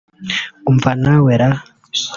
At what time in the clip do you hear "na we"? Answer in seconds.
1.03-1.33